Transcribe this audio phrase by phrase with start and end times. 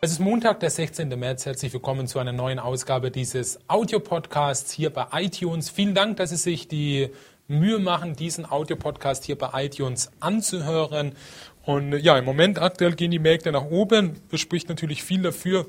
[0.00, 1.08] Es ist Montag, der 16.
[1.18, 1.44] März.
[1.44, 5.70] Herzlich willkommen zu einer neuen Ausgabe dieses Audiopodcasts hier bei iTunes.
[5.70, 7.08] Vielen Dank, dass Sie sich die
[7.48, 11.16] Mühe machen, diesen Audiopodcast hier bei iTunes anzuhören.
[11.64, 14.20] Und ja, im Moment aktuell gehen die Märkte nach oben.
[14.30, 15.66] Das spricht natürlich viel dafür,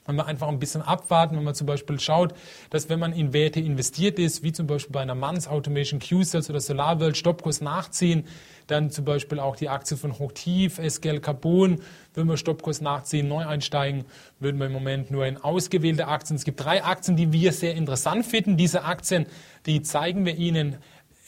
[0.06, 2.32] Wenn wir einfach ein bisschen abwarten, wenn man zum Beispiel schaut,
[2.70, 6.48] dass wenn man in Werte investiert ist, wie zum Beispiel bei einer Manns Automation, Q-Cells
[6.48, 8.24] oder SolarWorld, Stoppkurs nachziehen,
[8.68, 11.82] dann zum Beispiel auch die Aktie von Hochtief, SGL Carbon,
[12.14, 14.06] würden wir Stoppkurs nachziehen, neu einsteigen,
[14.40, 16.36] würden wir im Moment nur in ausgewählte Aktien.
[16.36, 18.56] Es gibt drei Aktien, die wir sehr interessant finden.
[18.56, 19.26] Diese Aktien,
[19.66, 20.76] die zeigen wir Ihnen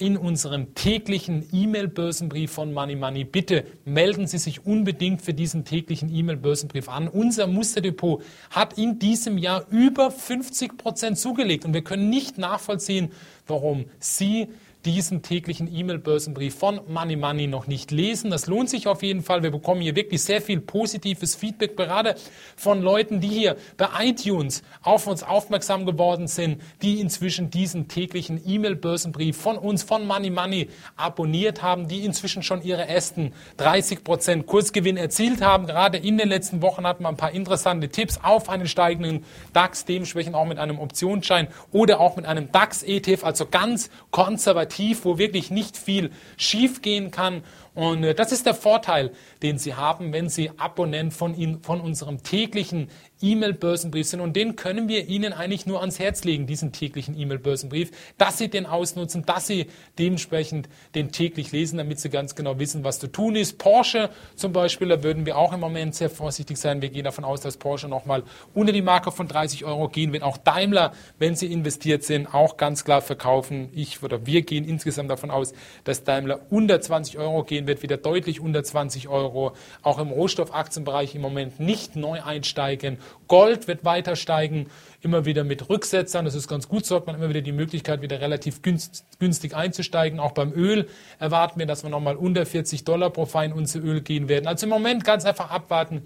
[0.01, 3.25] in unserem täglichen E-Mail-Börsenbrief von Money Money.
[3.25, 7.09] Bitte melden Sie sich unbedingt für diesen täglichen E-Mail-Börsenbrief an.
[7.09, 13.11] Unser Musterdepot hat in diesem Jahr über 50 Prozent zugelegt und wir können nicht nachvollziehen,
[13.51, 14.49] warum Sie
[14.85, 18.31] diesen täglichen E-Mail-Börsenbrief von Money Money noch nicht lesen.
[18.31, 19.43] Das lohnt sich auf jeden Fall.
[19.43, 22.15] Wir bekommen hier wirklich sehr viel positives Feedback, gerade
[22.57, 28.41] von Leuten, die hier bei iTunes auf uns aufmerksam geworden sind, die inzwischen diesen täglichen
[28.47, 34.47] E-Mail-Börsenbrief von uns, von Money Money abonniert haben, die inzwischen schon ihre ersten 30 Prozent
[34.47, 35.67] Kursgewinn erzielt haben.
[35.67, 39.85] Gerade in den letzten Wochen hatten wir ein paar interessante Tipps auf einen steigenden DAX,
[39.85, 45.51] dementsprechend auch mit einem Optionsschein oder auch mit einem DAX-ETF, also ganz konservativ wo wirklich
[45.51, 47.43] nicht viel schiefgehen kann.
[47.81, 49.11] Und äh, das ist der Vorteil,
[49.43, 52.91] den Sie haben, wenn Sie Abonnent von, Ihnen, von unserem täglichen
[53.23, 54.21] E-Mail-Börsenbrief sind.
[54.21, 58.49] Und den können wir Ihnen eigentlich nur ans Herz legen, diesen täglichen E-Mail-Börsenbrief, dass Sie
[58.49, 59.67] den ausnutzen, dass Sie
[59.99, 63.57] dementsprechend den täglich lesen, damit Sie ganz genau wissen, was zu tun ist.
[63.57, 66.83] Porsche zum Beispiel, da würden wir auch im Moment sehr vorsichtig sein.
[66.83, 70.23] Wir gehen davon aus, dass Porsche nochmal unter die Marke von 30 Euro gehen wird.
[70.23, 73.71] Auch Daimler, wenn Sie investiert sind, auch ganz klar verkaufen.
[73.73, 75.55] Ich oder wir gehen insgesamt davon aus,
[75.85, 79.53] dass Daimler unter 20 Euro gehen wird, wieder deutlich unter 20 Euro.
[79.83, 82.99] Auch im Rohstoffaktienbereich im Moment nicht neu einsteigen.
[83.29, 84.67] Gold wird weiter steigen,
[85.01, 86.25] immer wieder mit Rücksetzern.
[86.25, 90.21] Das ist ganz gut, so hat man immer wieder die Möglichkeit, wieder relativ günstig einzusteigen.
[90.21, 90.89] Auch beim Öl
[91.19, 94.47] erwarten wir, dass wir nochmal unter 40 Dollar pro Feinunze Öl gehen werden.
[94.47, 96.03] Also im Moment ganz einfach abwarten,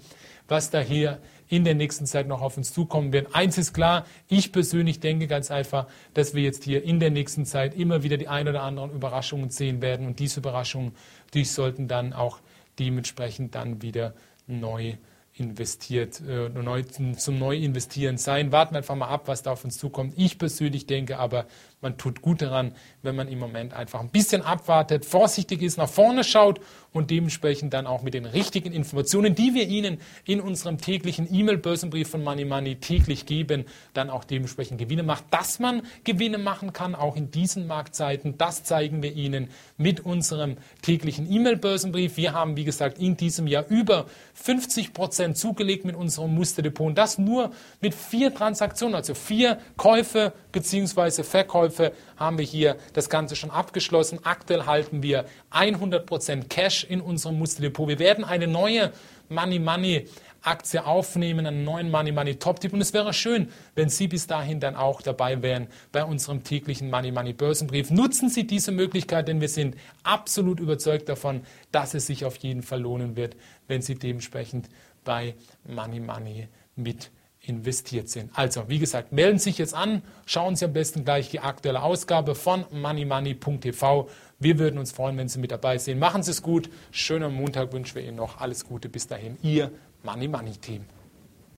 [0.47, 3.35] was da hier in der nächsten Zeit noch auf uns zukommen wird.
[3.35, 7.45] Eins ist klar, ich persönlich denke ganz einfach, dass wir jetzt hier in der nächsten
[7.45, 10.93] Zeit immer wieder die ein oder anderen Überraschungen sehen werden und diese Überraschungen,
[11.33, 12.39] die sollten dann auch
[12.79, 14.13] dementsprechend dann wieder
[14.47, 14.95] neu
[15.37, 18.53] investiert, äh, neu, zum Neuinvestieren sein.
[18.53, 20.13] Warten einfach mal ab, was da auf uns zukommt.
[20.15, 21.45] Ich persönlich denke aber,
[21.81, 22.71] man tut gut daran,
[23.03, 26.61] wenn man im Moment einfach ein bisschen abwartet, vorsichtig ist, nach vorne schaut
[26.93, 32.09] und dementsprechend dann auch mit den richtigen Informationen, die wir Ihnen in unserem täglichen E-Mail-Börsenbrief
[32.09, 35.25] von Money Money täglich geben, dann auch dementsprechend Gewinne macht.
[35.31, 40.55] Dass man Gewinne machen kann, auch in diesen Marktzeiten, das zeigen wir Ihnen mit unserem
[40.81, 42.15] täglichen E-Mail-Börsenbrief.
[42.15, 46.97] Wir haben, wie gesagt, in diesem Jahr über 50 Prozent zugelegt mit unserem Musterdepot und
[46.97, 51.23] das nur mit vier Transaktionen, also vier Käufe bzw.
[51.23, 54.19] Verkäufe haben wir hier das Ganze schon abgeschlossen.
[54.23, 57.87] Aktuell halten wir 100% Cash in unserem Musterdepot.
[57.87, 58.91] Wir werden eine neue
[59.29, 60.07] Money Money
[60.45, 62.73] Aktie aufnehmen, einen neuen Money Money Top Tip.
[62.73, 66.89] Und es wäre schön, wenn Sie bis dahin dann auch dabei wären bei unserem täglichen
[66.89, 67.89] Money Money Börsenbrief.
[67.89, 72.61] Nutzen Sie diese Möglichkeit, denn wir sind absolut überzeugt davon, dass es sich auf jeden
[72.61, 73.35] Fall lohnen wird,
[73.67, 74.69] wenn Sie dementsprechend
[75.05, 75.35] bei
[75.65, 77.11] Money Money mit
[77.47, 78.31] investiert sind.
[78.33, 81.81] Also, wie gesagt, melden Sie sich jetzt an, schauen Sie am besten gleich die aktuelle
[81.83, 84.09] Ausgabe von moneymoney.tv.
[84.39, 85.99] Wir würden uns freuen, wenn Sie mit dabei sind.
[85.99, 86.69] Machen Sie es gut.
[86.91, 88.41] Schönen Montag wünschen wir Ihnen noch.
[88.41, 89.37] Alles Gute bis dahin.
[89.41, 89.71] Ihr
[90.03, 90.85] Money Money Team.